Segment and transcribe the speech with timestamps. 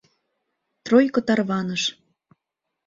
[0.85, 1.83] Тройко тарваныш.